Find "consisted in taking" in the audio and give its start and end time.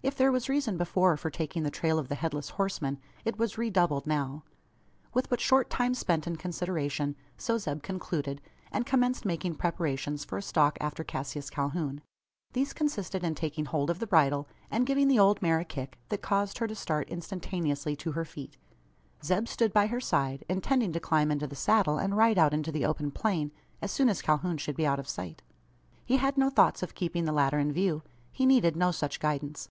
12.72-13.66